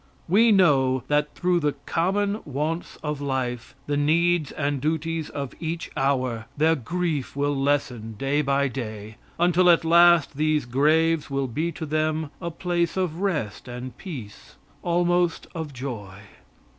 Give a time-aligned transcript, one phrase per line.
[0.27, 5.91] We know that through the common wants of life, the needs and duties of each
[5.95, 11.71] hour, their grief will lessen day by day until at last these graves will be
[11.73, 16.21] to them a place of rest and peace almost of joy.